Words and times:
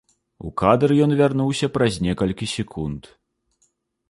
У 0.47 0.53
кадр 0.61 0.93
ён 1.05 1.13
вярнуўся 1.19 1.69
праз 1.75 1.93
некалькі 2.07 2.45
секунд. 2.57 3.01